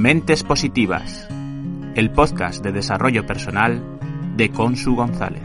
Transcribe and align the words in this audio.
Mentes 0.00 0.44
Positivas, 0.44 1.28
el 1.94 2.10
podcast 2.10 2.64
de 2.64 2.72
desarrollo 2.72 3.26
personal 3.26 3.82
de 4.34 4.50
Consu 4.50 4.96
González. 4.96 5.42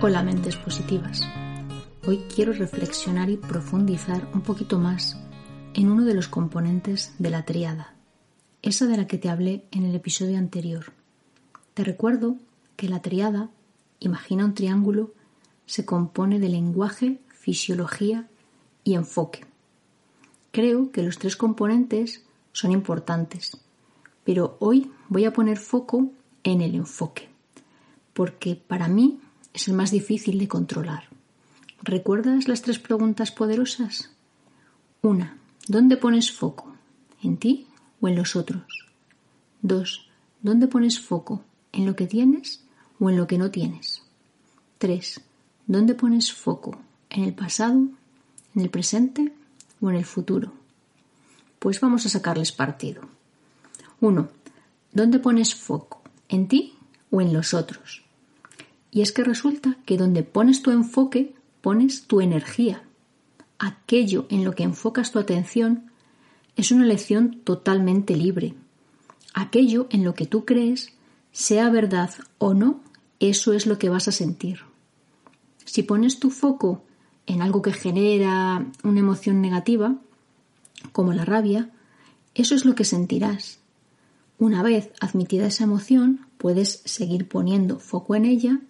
Hola 0.00 0.22
mentes 0.22 0.56
positivas. 0.56 1.28
Hoy 2.08 2.24
quiero 2.34 2.54
reflexionar 2.54 3.28
y 3.28 3.36
profundizar 3.36 4.30
un 4.32 4.40
poquito 4.40 4.78
más 4.78 5.20
en 5.74 5.90
uno 5.90 6.06
de 6.06 6.14
los 6.14 6.26
componentes 6.26 7.12
de 7.18 7.28
la 7.28 7.44
triada, 7.44 7.92
esa 8.62 8.86
de 8.86 8.96
la 8.96 9.06
que 9.06 9.18
te 9.18 9.28
hablé 9.28 9.66
en 9.72 9.84
el 9.84 9.94
episodio 9.94 10.38
anterior. 10.38 10.94
Te 11.74 11.84
recuerdo 11.84 12.36
que 12.76 12.88
la 12.88 13.02
triada, 13.02 13.50
imagina 14.00 14.46
un 14.46 14.54
triángulo, 14.54 15.12
se 15.66 15.84
compone 15.84 16.38
de 16.38 16.48
lenguaje, 16.48 17.20
fisiología 17.28 18.26
y 18.84 18.94
enfoque. 18.94 19.44
Creo 20.50 20.90
que 20.90 21.02
los 21.02 21.18
tres 21.18 21.36
componentes 21.36 22.24
son 22.52 22.72
importantes, 22.72 23.58
pero 24.24 24.56
hoy 24.60 24.90
voy 25.10 25.26
a 25.26 25.34
poner 25.34 25.58
foco 25.58 26.10
en 26.42 26.62
el 26.62 26.74
enfoque, 26.74 27.28
porque 28.14 28.56
para 28.56 28.88
mí 28.88 29.20
es 29.52 29.68
el 29.68 29.74
más 29.74 29.90
difícil 29.90 30.38
de 30.38 30.48
controlar. 30.48 31.17
¿Recuerdas 31.88 32.48
las 32.48 32.60
tres 32.60 32.78
preguntas 32.78 33.30
poderosas? 33.30 34.10
Una, 35.00 35.38
¿dónde 35.68 35.96
pones 35.96 36.30
foco? 36.30 36.74
¿En 37.22 37.38
ti 37.38 37.66
o 38.02 38.08
en 38.08 38.14
los 38.14 38.36
otros? 38.36 38.84
Dos, 39.62 40.06
¿dónde 40.42 40.66
pones 40.66 41.00
foco? 41.00 41.42
¿En 41.72 41.86
lo 41.86 41.96
que 41.96 42.06
tienes 42.06 42.62
o 43.00 43.08
en 43.08 43.16
lo 43.16 43.26
que 43.26 43.38
no 43.38 43.50
tienes? 43.50 44.02
Tres, 44.76 45.22
¿dónde 45.66 45.94
pones 45.94 46.30
foco? 46.30 46.78
¿En 47.08 47.24
el 47.24 47.32
pasado, 47.32 47.78
en 48.54 48.60
el 48.60 48.68
presente 48.68 49.32
o 49.80 49.88
en 49.88 49.96
el 49.96 50.04
futuro? 50.04 50.52
Pues 51.58 51.80
vamos 51.80 52.04
a 52.04 52.10
sacarles 52.10 52.52
partido. 52.52 53.00
Uno, 54.02 54.28
¿dónde 54.92 55.20
pones 55.20 55.54
foco? 55.54 56.02
¿En 56.28 56.48
ti 56.48 56.74
o 57.10 57.22
en 57.22 57.32
los 57.32 57.54
otros? 57.54 58.04
Y 58.90 59.00
es 59.00 59.10
que 59.10 59.24
resulta 59.24 59.78
que 59.86 59.96
donde 59.96 60.22
pones 60.22 60.60
tu 60.60 60.70
enfoque, 60.70 61.34
pones 61.60 62.06
tu 62.06 62.20
energía. 62.20 62.82
Aquello 63.58 64.26
en 64.30 64.44
lo 64.44 64.54
que 64.54 64.62
enfocas 64.62 65.12
tu 65.12 65.18
atención 65.18 65.90
es 66.56 66.70
una 66.70 66.84
elección 66.84 67.40
totalmente 67.44 68.16
libre. 68.16 68.54
Aquello 69.34 69.86
en 69.90 70.04
lo 70.04 70.14
que 70.14 70.26
tú 70.26 70.44
crees, 70.44 70.92
sea 71.32 71.70
verdad 71.70 72.10
o 72.38 72.54
no, 72.54 72.80
eso 73.20 73.52
es 73.52 73.66
lo 73.66 73.78
que 73.78 73.88
vas 73.88 74.08
a 74.08 74.12
sentir. 74.12 74.60
Si 75.64 75.82
pones 75.82 76.18
tu 76.18 76.30
foco 76.30 76.82
en 77.26 77.42
algo 77.42 77.62
que 77.62 77.72
genera 77.72 78.66
una 78.82 79.00
emoción 79.00 79.40
negativa, 79.40 79.96
como 80.92 81.12
la 81.12 81.24
rabia, 81.24 81.70
eso 82.34 82.54
es 82.54 82.64
lo 82.64 82.74
que 82.74 82.84
sentirás. 82.84 83.60
Una 84.38 84.62
vez 84.62 84.90
admitida 85.00 85.46
esa 85.46 85.64
emoción, 85.64 86.26
puedes 86.38 86.82
seguir 86.84 87.28
poniendo 87.28 87.78
foco 87.80 88.14
en 88.14 88.24
ella 88.24 88.60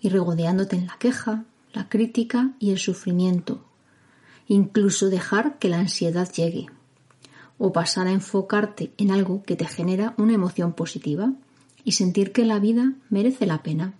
y 0.00 0.10
regodeándote 0.10 0.76
en 0.76 0.86
la 0.86 0.98
queja, 0.98 1.44
la 1.76 1.90
crítica 1.90 2.52
y 2.58 2.70
el 2.70 2.78
sufrimiento, 2.78 3.62
incluso 4.48 5.10
dejar 5.10 5.58
que 5.58 5.68
la 5.68 5.78
ansiedad 5.78 6.26
llegue, 6.32 6.68
o 7.58 7.70
pasar 7.70 8.06
a 8.06 8.12
enfocarte 8.12 8.92
en 8.96 9.10
algo 9.10 9.42
que 9.42 9.56
te 9.56 9.66
genera 9.66 10.14
una 10.16 10.32
emoción 10.32 10.72
positiva 10.72 11.34
y 11.84 11.92
sentir 11.92 12.32
que 12.32 12.46
la 12.46 12.60
vida 12.60 12.94
merece 13.10 13.44
la 13.44 13.62
pena, 13.62 13.92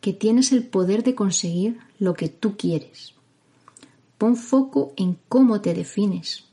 que 0.00 0.12
tienes 0.12 0.50
el 0.50 0.66
poder 0.66 1.04
de 1.04 1.14
conseguir 1.14 1.78
lo 2.00 2.14
que 2.14 2.28
tú 2.28 2.56
quieres. 2.56 3.14
Pon 4.18 4.34
foco 4.34 4.92
en 4.96 5.16
cómo 5.28 5.60
te 5.60 5.72
defines. 5.72 6.46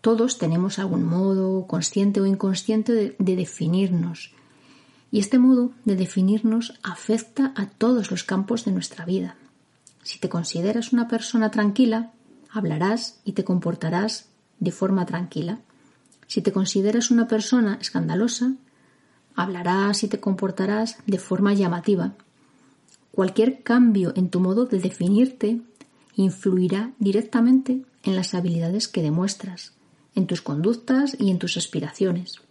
Todos 0.00 0.38
tenemos 0.38 0.78
algún 0.78 1.02
modo, 1.02 1.66
consciente 1.66 2.20
o 2.20 2.26
inconsciente, 2.26 2.92
de, 2.92 3.16
de 3.18 3.34
definirnos 3.34 4.30
y 5.10 5.18
este 5.18 5.40
modo 5.40 5.72
de 5.84 5.96
definirnos 5.96 6.78
afecta 6.84 7.52
a 7.56 7.66
todos 7.66 8.12
los 8.12 8.22
campos 8.22 8.64
de 8.64 8.70
nuestra 8.70 9.04
vida. 9.04 9.36
Si 10.04 10.18
te 10.18 10.28
consideras 10.28 10.92
una 10.92 11.08
persona 11.08 11.50
tranquila, 11.50 12.12
hablarás 12.50 13.20
y 13.24 13.32
te 13.32 13.42
comportarás 13.42 14.28
de 14.60 14.70
forma 14.70 15.06
tranquila. 15.06 15.60
Si 16.26 16.42
te 16.42 16.52
consideras 16.52 17.10
una 17.10 17.26
persona 17.26 17.78
escandalosa, 17.80 18.52
hablarás 19.34 20.04
y 20.04 20.08
te 20.08 20.20
comportarás 20.20 20.98
de 21.06 21.18
forma 21.18 21.54
llamativa. 21.54 22.12
Cualquier 23.12 23.62
cambio 23.62 24.12
en 24.14 24.28
tu 24.28 24.40
modo 24.40 24.66
de 24.66 24.78
definirte 24.78 25.62
influirá 26.16 26.92
directamente 26.98 27.82
en 28.02 28.14
las 28.14 28.34
habilidades 28.34 28.88
que 28.88 29.02
demuestras, 29.02 29.72
en 30.14 30.26
tus 30.26 30.42
conductas 30.42 31.16
y 31.18 31.30
en 31.30 31.38
tus 31.38 31.56
aspiraciones. 31.56 32.42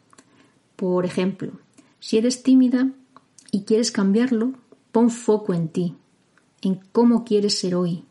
Por 0.75 1.05
ejemplo, 1.05 1.51
si 1.99 2.17
eres 2.17 2.41
tímida 2.41 2.89
y 3.51 3.61
quieres 3.61 3.91
cambiarlo, 3.91 4.53
pon 4.91 5.11
foco 5.11 5.53
en 5.53 5.69
ti, 5.69 5.95
en 6.63 6.79
cómo 6.93 7.25
quieres 7.25 7.59
ser 7.59 7.75
hoy, 7.75 8.05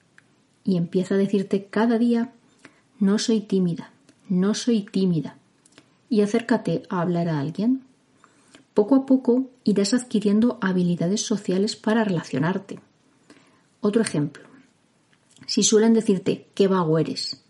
y 0.63 0.77
empieza 0.77 1.15
a 1.15 1.19
decirte 1.19 1.67
cada 1.71 1.99
día, 1.99 2.33
no 2.99 3.19
soy 3.19 3.41
tímida, 3.41 3.93
no 4.29 4.55
soy 4.55 4.83
tímida, 4.83 5.39
y 6.11 6.21
acércate 6.21 6.83
a 6.91 7.01
hablar 7.01 7.29
a 7.29 7.41
alguien. 7.41 7.83
Poco 8.75 8.95
a 8.95 9.07
poco 9.07 9.51
irás 9.65 9.95
adquiriendo 9.95 10.59
habilidades 10.61 11.23
sociales 11.23 11.77
para 11.77 12.05
relacionarte. 12.05 12.79
Otro 13.81 14.03
ejemplo. 14.03 14.45
Si 15.47 15.62
suelen 15.62 15.95
decirte 15.95 16.47
qué 16.55 16.69
vago 16.69 16.99
eres, 16.99 17.43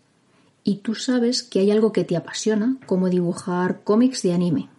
y 0.63 0.77
tú 0.77 0.95
sabes 0.95 1.43
que 1.43 1.59
hay 1.59 1.71
algo 1.71 1.91
que 1.91 2.05
te 2.05 2.15
apasiona, 2.15 2.77
como 2.85 3.09
dibujar 3.09 3.83
cómics 3.83 4.21
de 4.21 4.33
anime, 4.33 4.69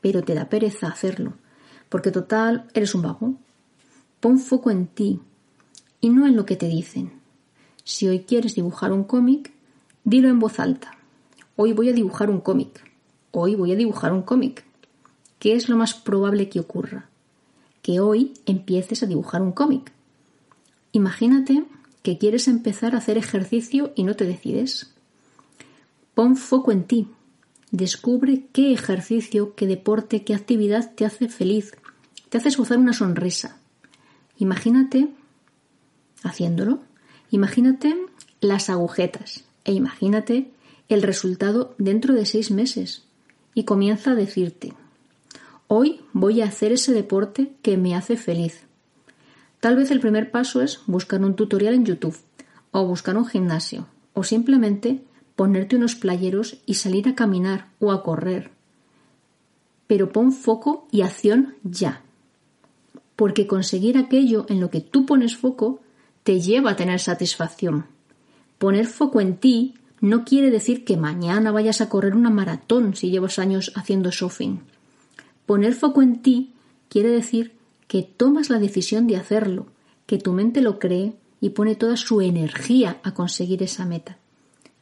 pero 0.00 0.22
te 0.22 0.34
da 0.34 0.48
pereza 0.48 0.88
hacerlo, 0.88 1.34
porque 1.90 2.10
total 2.10 2.68
eres 2.72 2.94
un 2.94 3.02
vago. 3.02 3.34
Pon 4.20 4.38
foco 4.38 4.70
en 4.70 4.86
ti 4.86 5.20
y 6.00 6.10
no 6.10 6.26
en 6.26 6.36
lo 6.36 6.46
que 6.46 6.56
te 6.56 6.68
dicen. 6.68 7.12
Si 7.84 8.08
hoy 8.08 8.20
quieres 8.20 8.54
dibujar 8.54 8.92
un 8.92 9.04
cómic, 9.04 9.52
dilo 10.04 10.28
en 10.28 10.38
voz 10.38 10.60
alta. 10.60 10.98
Hoy 11.56 11.72
voy 11.72 11.88
a 11.88 11.92
dibujar 11.92 12.30
un 12.30 12.40
cómic. 12.40 12.82
Hoy 13.30 13.54
voy 13.54 13.72
a 13.72 13.76
dibujar 13.76 14.12
un 14.12 14.22
cómic. 14.22 14.64
¿Qué 15.38 15.54
es 15.54 15.68
lo 15.68 15.76
más 15.76 15.94
probable 15.94 16.48
que 16.48 16.60
ocurra? 16.60 17.08
Que 17.82 18.00
hoy 18.00 18.34
empieces 18.46 19.02
a 19.02 19.06
dibujar 19.06 19.42
un 19.42 19.52
cómic. 19.52 19.92
Imagínate 20.92 21.64
que 22.02 22.18
quieres 22.18 22.48
empezar 22.48 22.94
a 22.94 22.98
hacer 22.98 23.18
ejercicio 23.18 23.92
y 23.94 24.04
no 24.04 24.16
te 24.16 24.24
decides. 24.24 24.92
Pon 26.14 26.36
foco 26.36 26.72
en 26.72 26.84
ti 26.84 27.08
Descubre 27.70 28.46
qué 28.52 28.72
ejercicio, 28.72 29.54
qué 29.54 29.66
deporte, 29.66 30.24
qué 30.24 30.34
actividad 30.34 30.94
te 30.94 31.04
hace 31.04 31.28
feliz, 31.28 31.72
te 32.30 32.38
hace 32.38 32.48
esbozar 32.48 32.78
una 32.78 32.94
sonrisa. 32.94 33.58
Imagínate 34.38 35.08
haciéndolo, 36.22 36.80
imagínate 37.30 37.96
las 38.40 38.70
agujetas 38.70 39.44
e 39.64 39.72
imagínate 39.72 40.50
el 40.88 41.02
resultado 41.02 41.74
dentro 41.78 42.14
de 42.14 42.24
seis 42.24 42.50
meses 42.50 43.04
y 43.54 43.64
comienza 43.64 44.12
a 44.12 44.14
decirte, 44.14 44.72
hoy 45.66 46.00
voy 46.12 46.40
a 46.40 46.46
hacer 46.46 46.72
ese 46.72 46.92
deporte 46.92 47.52
que 47.62 47.76
me 47.76 47.94
hace 47.94 48.16
feliz. 48.16 48.62
Tal 49.60 49.76
vez 49.76 49.90
el 49.90 50.00
primer 50.00 50.30
paso 50.30 50.62
es 50.62 50.80
buscar 50.86 51.20
un 51.22 51.34
tutorial 51.34 51.74
en 51.74 51.84
YouTube 51.84 52.16
o 52.70 52.86
buscar 52.86 53.16
un 53.16 53.26
gimnasio 53.26 53.86
o 54.14 54.22
simplemente 54.22 55.02
ponerte 55.36 55.76
unos 55.76 55.94
playeros 55.94 56.58
y 56.66 56.74
salir 56.74 57.08
a 57.08 57.14
caminar 57.14 57.68
o 57.80 57.92
a 57.92 58.02
correr. 58.02 58.50
Pero 59.86 60.12
pon 60.12 60.32
foco 60.32 60.88
y 60.90 61.02
acción 61.02 61.54
ya. 61.62 62.02
Porque 63.16 63.46
conseguir 63.46 63.98
aquello 63.98 64.46
en 64.48 64.60
lo 64.60 64.70
que 64.70 64.80
tú 64.80 65.06
pones 65.06 65.36
foco 65.36 65.80
te 66.28 66.42
lleva 66.42 66.72
a 66.72 66.76
tener 66.76 67.00
satisfacción. 67.00 67.86
Poner 68.58 68.86
foco 68.86 69.22
en 69.22 69.38
ti 69.38 69.72
no 70.02 70.26
quiere 70.26 70.50
decir 70.50 70.84
que 70.84 70.98
mañana 70.98 71.52
vayas 71.52 71.80
a 71.80 71.88
correr 71.88 72.14
una 72.14 72.28
maratón 72.28 72.94
si 72.94 73.10
llevas 73.10 73.38
años 73.38 73.72
haciendo 73.74 74.10
shopping. 74.10 74.58
Poner 75.46 75.72
foco 75.72 76.02
en 76.02 76.20
ti 76.20 76.52
quiere 76.90 77.08
decir 77.08 77.54
que 77.86 78.02
tomas 78.02 78.50
la 78.50 78.58
decisión 78.58 79.06
de 79.06 79.16
hacerlo, 79.16 79.68
que 80.04 80.18
tu 80.18 80.34
mente 80.34 80.60
lo 80.60 80.78
cree 80.78 81.14
y 81.40 81.48
pone 81.48 81.76
toda 81.76 81.96
su 81.96 82.20
energía 82.20 82.98
a 83.02 83.14
conseguir 83.14 83.62
esa 83.62 83.86
meta 83.86 84.18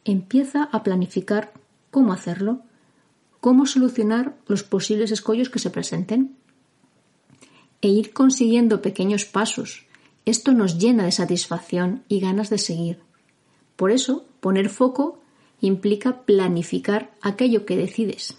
empieza 0.04 0.64
a 0.64 0.82
planificar 0.82 1.52
cómo 1.92 2.12
hacerlo, 2.12 2.60
cómo 3.40 3.66
solucionar 3.66 4.36
los 4.48 4.64
posibles 4.64 5.12
escollos 5.12 5.48
que 5.48 5.60
se 5.60 5.70
presenten 5.70 6.36
e 7.82 7.88
ir 7.88 8.12
consiguiendo 8.12 8.82
pequeños 8.82 9.24
pasos. 9.24 9.85
Esto 10.26 10.52
nos 10.52 10.78
llena 10.78 11.04
de 11.04 11.12
satisfacción 11.12 12.02
y 12.08 12.18
ganas 12.18 12.50
de 12.50 12.58
seguir. 12.58 12.98
Por 13.76 13.92
eso, 13.92 14.26
poner 14.40 14.68
foco 14.68 15.20
implica 15.60 16.22
planificar 16.22 17.14
aquello 17.22 17.64
que 17.64 17.76
decides. 17.76 18.36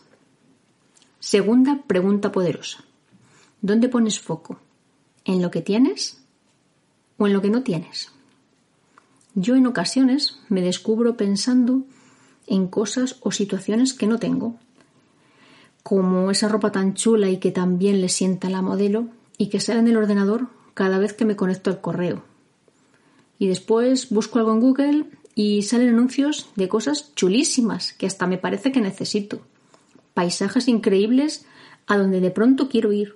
Segunda 1.21 1.83
pregunta 1.87 2.33
poderosa. 2.33 2.83
¿Dónde 3.61 3.87
pones 3.87 4.19
foco? 4.19 4.59
¿En 5.23 5.41
lo 5.41 5.49
que 5.49 5.61
tienes 5.61 6.21
o 7.17 7.25
en 7.25 7.31
lo 7.31 7.41
que 7.41 7.49
no 7.49 7.63
tienes? 7.63 8.11
Yo 9.33 9.55
en 9.55 9.65
ocasiones 9.65 10.39
me 10.49 10.61
descubro 10.61 11.15
pensando 11.15 11.83
en 12.47 12.67
cosas 12.67 13.15
o 13.21 13.31
situaciones 13.31 13.93
que 13.93 14.07
no 14.07 14.19
tengo, 14.19 14.55
como 15.83 16.31
esa 16.31 16.49
ropa 16.49 16.73
tan 16.73 16.95
chula 16.95 17.29
y 17.29 17.37
que 17.37 17.51
también 17.51 18.01
le 18.01 18.09
sienta 18.09 18.49
la 18.49 18.61
modelo 18.61 19.07
y 19.37 19.47
que 19.47 19.61
sale 19.61 19.79
en 19.79 19.87
el 19.87 19.97
ordenador 19.97 20.56
cada 20.77 20.99
vez 20.99 21.13
que 21.13 21.25
me 21.25 21.35
conecto 21.35 21.71
al 21.71 21.81
correo. 21.81 22.23
Y 23.39 23.47
después 23.47 24.11
busco 24.11 24.37
algo 24.37 24.51
en 24.53 24.59
Google 24.59 25.05
y 25.33 25.63
salen 25.63 25.89
anuncios 25.89 26.51
de 26.55 26.69
cosas 26.69 27.15
chulísimas 27.15 27.93
que 27.93 28.05
hasta 28.05 28.27
me 28.27 28.37
parece 28.37 28.71
que 28.71 28.79
necesito. 28.79 29.41
Paisajes 30.13 30.67
increíbles 30.67 31.47
a 31.87 31.97
donde 31.97 32.21
de 32.21 32.29
pronto 32.29 32.69
quiero 32.69 32.93
ir. 32.93 33.15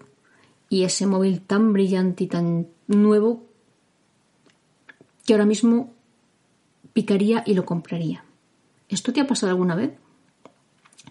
Y 0.70 0.86
ese 0.86 1.06
móvil 1.06 1.40
tan 1.42 1.72
brillante 1.72 2.24
y 2.24 2.28
tan 2.28 2.68
nuevo 2.88 3.46
que 5.28 5.34
ahora 5.34 5.46
mismo 5.46 5.94
picaría 6.94 7.44
y 7.46 7.54
lo 7.54 7.64
compraría. 7.64 8.26
¿Esto 8.90 9.14
te 9.14 9.22
ha 9.22 9.28
pasado 9.28 9.52
alguna 9.52 9.76
vez? 9.76 9.92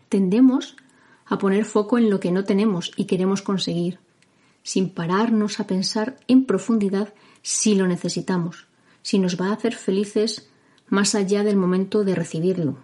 Tendemos 0.09 0.75
a 1.27 1.39
poner 1.39 1.65
foco 1.65 1.97
en 1.97 2.11
lo 2.11 2.19
que 2.19 2.33
no 2.33 2.43
tenemos 2.43 2.91
y 2.97 3.05
queremos 3.05 3.41
conseguir, 3.41 4.01
sin 4.71 4.91
pararnos 4.91 5.59
a 5.59 5.67
pensar 5.67 6.17
en 6.29 6.45
profundidad 6.45 7.13
si 7.43 7.75
lo 7.75 7.89
necesitamos, 7.89 8.69
si 9.03 9.19
nos 9.19 9.35
va 9.37 9.49
a 9.49 9.53
hacer 9.55 9.75
felices 9.75 10.49
más 10.89 11.17
allá 11.17 11.43
del 11.43 11.57
momento 11.57 12.05
de 12.05 12.15
recibirlo. 12.15 12.79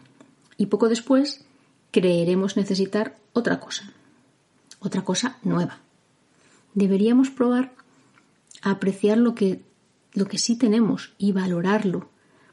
Y 0.57 0.67
poco 0.67 0.89
después 0.89 1.45
creeremos 1.93 2.57
necesitar 2.57 3.17
otra 3.35 3.61
cosa, 3.61 3.93
otra 4.81 5.05
cosa 5.05 5.39
nueva. 5.45 5.79
Deberíamos 6.75 7.31
probar 7.31 7.73
a 8.63 8.73
apreciar 8.73 9.19
lo 9.19 9.37
que, 9.37 9.63
lo 10.13 10.27
que 10.27 10.39
sí 10.39 10.59
tenemos 10.59 11.15
y 11.19 11.31
valorarlo, 11.31 12.09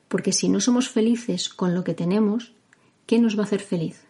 porque 0.09 0.31
si 0.31 0.47
no 0.47 0.59
somos 0.59 0.89
felices 0.89 1.49
con 1.49 1.73
lo 1.73 1.83
que 1.83 1.95
tenemos, 1.95 2.53
¿qué 3.07 3.17
nos 3.17 3.35
va 3.35 3.41
a 3.41 3.45
hacer 3.45 3.61
feliz? 3.61 4.03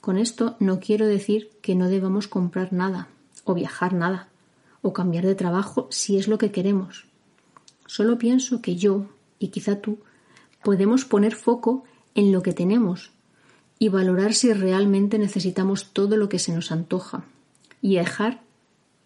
Con 0.00 0.18
esto 0.18 0.56
no 0.58 0.80
quiero 0.80 1.06
decir 1.06 1.52
que 1.62 1.76
no 1.76 1.88
debamos 1.88 2.26
comprar 2.26 2.72
nada, 2.72 3.06
o 3.44 3.54
viajar 3.54 3.92
nada, 3.92 4.31
o 4.82 4.92
cambiar 4.92 5.24
de 5.24 5.34
trabajo 5.34 5.86
si 5.90 6.18
es 6.18 6.28
lo 6.28 6.38
que 6.38 6.50
queremos. 6.50 7.06
Solo 7.86 8.18
pienso 8.18 8.60
que 8.60 8.76
yo, 8.76 9.06
y 9.38 9.48
quizá 9.48 9.80
tú, 9.80 9.98
podemos 10.62 11.04
poner 11.04 11.34
foco 11.34 11.84
en 12.14 12.32
lo 12.32 12.42
que 12.42 12.52
tenemos 12.52 13.12
y 13.78 13.88
valorar 13.88 14.34
si 14.34 14.52
realmente 14.52 15.18
necesitamos 15.18 15.92
todo 15.92 16.16
lo 16.16 16.28
que 16.28 16.38
se 16.38 16.52
nos 16.52 16.70
antoja 16.70 17.24
y 17.80 17.96
dejar, 17.96 18.42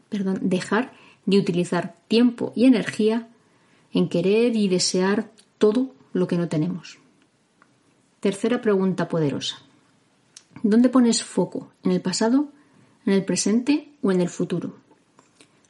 perdón, 0.08 0.38
dejar 0.42 0.92
de 1.24 1.38
utilizar 1.38 1.94
tiempo 2.08 2.52
y 2.54 2.66
energía 2.66 3.28
en 3.92 4.08
querer 4.08 4.54
y 4.54 4.68
desear 4.68 5.30
todo 5.58 5.94
lo 6.12 6.26
que 6.26 6.36
no 6.36 6.48
tenemos. 6.48 6.98
Tercera 8.20 8.60
pregunta 8.60 9.08
poderosa. 9.08 9.58
¿Dónde 10.62 10.88
pones 10.88 11.22
foco? 11.22 11.70
¿En 11.82 11.92
el 11.92 12.00
pasado, 12.00 12.48
en 13.04 13.12
el 13.12 13.24
presente 13.24 13.92
o 14.02 14.12
en 14.12 14.20
el 14.20 14.28
futuro? 14.28 14.85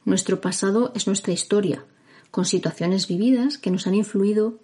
Nuestro 0.07 0.39
pasado 0.39 0.93
es 0.95 1.05
nuestra 1.05 1.33
historia, 1.33 1.83
con 2.31 2.45
situaciones 2.45 3.09
vividas 3.09 3.57
que 3.57 3.71
nos 3.71 3.87
han 3.87 3.93
influido 3.93 4.57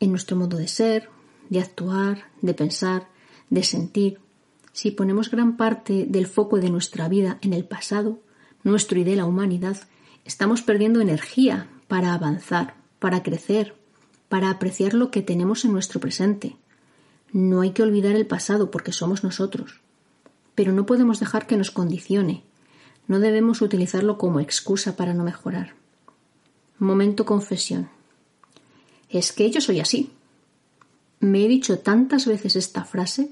en 0.00 0.10
nuestro 0.10 0.36
modo 0.36 0.56
de 0.56 0.66
ser, 0.66 1.10
de 1.48 1.60
actuar, 1.60 2.24
de 2.42 2.54
pensar, 2.54 3.06
de 3.50 3.62
sentir. 3.62 4.18
Si 4.72 4.90
ponemos 4.90 5.30
gran 5.30 5.56
parte 5.56 6.06
del 6.08 6.26
foco 6.26 6.58
de 6.58 6.70
nuestra 6.70 7.08
vida 7.08 7.38
en 7.40 7.52
el 7.52 7.64
pasado, 7.64 8.18
nuestro 8.64 8.98
y 8.98 9.04
de 9.04 9.14
la 9.14 9.26
humanidad, 9.26 9.76
estamos 10.24 10.60
perdiendo 10.62 11.00
energía 11.00 11.68
para 11.86 12.12
avanzar, 12.12 12.74
para 12.98 13.22
crecer, 13.22 13.76
para 14.28 14.50
apreciar 14.50 14.94
lo 14.94 15.12
que 15.12 15.22
tenemos 15.22 15.64
en 15.64 15.70
nuestro 15.72 16.00
presente. 16.00 16.56
No 17.30 17.60
hay 17.60 17.70
que 17.70 17.84
olvidar 17.84 18.16
el 18.16 18.26
pasado 18.26 18.72
porque 18.72 18.90
somos 18.90 19.22
nosotros, 19.22 19.82
pero 20.56 20.72
no 20.72 20.84
podemos 20.84 21.20
dejar 21.20 21.46
que 21.46 21.56
nos 21.56 21.70
condicione. 21.70 22.42
No 23.06 23.18
debemos 23.20 23.62
utilizarlo 23.62 24.18
como 24.18 24.40
excusa 24.40 24.96
para 24.96 25.14
no 25.14 25.24
mejorar. 25.24 25.74
Momento 26.78 27.24
confesión. 27.24 27.88
Es 29.10 29.32
que 29.32 29.50
yo 29.50 29.60
soy 29.60 29.80
así. 29.80 30.10
Me 31.20 31.44
he 31.44 31.48
dicho 31.48 31.78
tantas 31.78 32.26
veces 32.26 32.56
esta 32.56 32.84
frase 32.84 33.30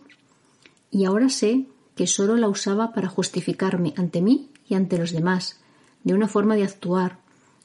y 0.91 1.05
ahora 1.05 1.29
sé 1.29 1.67
que 1.95 2.07
solo 2.07 2.37
la 2.37 2.49
usaba 2.49 2.93
para 2.93 3.09
justificarme 3.09 3.95
ante 3.97 4.23
mí 4.23 4.51
y 4.69 4.75
ante 4.75 4.99
los 4.99 5.13
demás, 5.13 5.61
de 6.05 6.15
una 6.15 6.29
forma 6.29 6.55
de 6.55 6.65
actuar, 6.65 7.19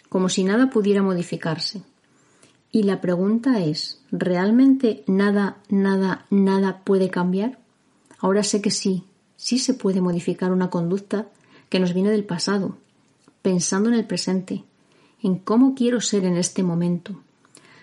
como 0.09 0.29
si 0.29 0.43
nada 0.43 0.69
pudiera 0.69 1.03
modificarse. 1.03 1.83
Y 2.71 2.83
la 2.83 3.01
pregunta 3.01 3.61
es, 3.63 4.01
¿realmente 4.11 5.03
nada, 5.07 5.57
nada, 5.69 6.25
nada 6.29 6.81
puede 6.83 7.09
cambiar? 7.09 7.59
Ahora 8.19 8.43
sé 8.43 8.61
que 8.61 8.71
sí, 8.71 9.05
sí 9.35 9.59
se 9.59 9.73
puede 9.73 10.01
modificar 10.01 10.51
una 10.51 10.69
conducta 10.69 11.27
que 11.69 11.79
nos 11.79 11.93
viene 11.93 12.11
del 12.11 12.23
pasado, 12.23 12.77
pensando 13.41 13.89
en 13.89 13.95
el 13.95 14.05
presente, 14.05 14.63
en 15.21 15.37
cómo 15.37 15.75
quiero 15.75 16.01
ser 16.01 16.25
en 16.25 16.37
este 16.37 16.63
momento, 16.63 17.21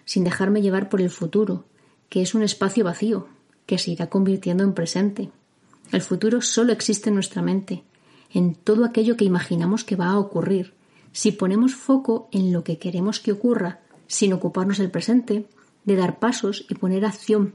sin 0.04 0.24
dejarme 0.24 0.62
llevar 0.62 0.88
por 0.88 1.00
el 1.00 1.10
futuro, 1.10 1.64
que 2.08 2.22
es 2.22 2.34
un 2.34 2.42
espacio 2.42 2.84
vacío, 2.84 3.28
que 3.66 3.78
se 3.78 3.90
irá 3.90 4.08
convirtiendo 4.08 4.62
en 4.62 4.74
presente. 4.74 5.30
El 5.90 6.00
futuro 6.00 6.40
solo 6.40 6.72
existe 6.72 7.08
en 7.08 7.14
nuestra 7.14 7.42
mente, 7.42 7.82
en 8.32 8.54
todo 8.54 8.84
aquello 8.84 9.16
que 9.16 9.24
imaginamos 9.24 9.84
que 9.84 9.96
va 9.96 10.08
a 10.08 10.18
ocurrir. 10.18 10.74
Si 11.12 11.32
ponemos 11.32 11.74
foco 11.74 12.28
en 12.32 12.52
lo 12.52 12.64
que 12.64 12.78
queremos 12.78 13.20
que 13.20 13.32
ocurra, 13.32 13.80
sin 14.06 14.32
ocuparnos 14.32 14.78
del 14.78 14.90
presente, 14.90 15.46
de 15.84 15.96
dar 15.96 16.18
pasos 16.18 16.66
y 16.68 16.74
poner 16.74 17.04
acción 17.04 17.54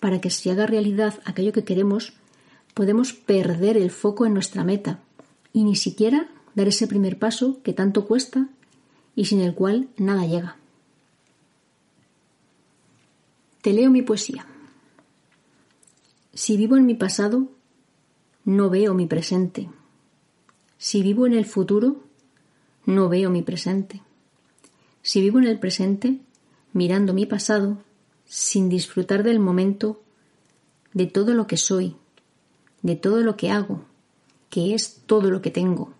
para 0.00 0.20
que 0.20 0.30
se 0.30 0.50
haga 0.50 0.66
realidad 0.66 1.20
aquello 1.24 1.52
que 1.52 1.64
queremos, 1.64 2.14
podemos 2.74 3.12
perder 3.12 3.76
el 3.76 3.90
foco 3.90 4.26
en 4.26 4.34
nuestra 4.34 4.64
meta 4.64 5.00
y 5.54 5.64
ni 5.64 5.76
siquiera 5.76 6.28
dar 6.54 6.68
ese 6.68 6.86
primer 6.86 7.18
paso 7.18 7.62
que 7.62 7.72
tanto 7.72 8.06
cuesta 8.06 8.48
y 9.16 9.24
sin 9.24 9.40
el 9.40 9.54
cual 9.54 9.88
nada 9.96 10.26
llega. 10.26 10.58
Te 13.62 13.72
leo 13.72 13.90
mi 13.90 14.02
poesía. 14.02 14.46
Si 16.34 16.58
vivo 16.58 16.76
en 16.76 16.84
mi 16.84 16.94
pasado, 16.94 17.48
no 18.44 18.68
veo 18.68 18.92
mi 18.92 19.06
presente. 19.06 19.70
Si 20.76 21.02
vivo 21.02 21.26
en 21.26 21.32
el 21.32 21.46
futuro, 21.46 22.02
no 22.84 23.08
veo 23.08 23.30
mi 23.30 23.42
presente. 23.42 24.02
Si 25.02 25.20
vivo 25.20 25.38
en 25.38 25.46
el 25.46 25.60
presente, 25.60 26.18
mirando 26.72 27.14
mi 27.14 27.26
pasado, 27.26 27.78
sin 28.26 28.68
disfrutar 28.68 29.22
del 29.22 29.38
momento, 29.38 30.02
de 30.92 31.06
todo 31.06 31.32
lo 31.32 31.46
que 31.46 31.56
soy, 31.56 31.96
de 32.82 32.96
todo 32.96 33.20
lo 33.20 33.36
que 33.36 33.50
hago, 33.50 33.84
que 34.54 34.72
es 34.72 35.02
todo 35.06 35.32
lo 35.32 35.42
que 35.42 35.50
tengo, 35.50 35.94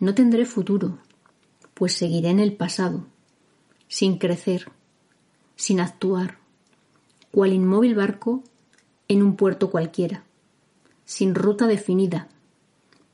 no 0.00 0.12
tendré 0.12 0.44
futuro, 0.44 0.98
pues 1.72 1.92
seguiré 1.92 2.30
en 2.30 2.40
el 2.40 2.56
pasado, 2.56 3.06
sin 3.86 4.18
crecer, 4.18 4.72
sin 5.54 5.78
actuar, 5.78 6.38
cual 7.30 7.52
inmóvil 7.52 7.94
barco 7.94 8.42
en 9.06 9.22
un 9.22 9.36
puerto 9.36 9.70
cualquiera, 9.70 10.24
sin 11.04 11.36
ruta 11.36 11.68
definida, 11.68 12.26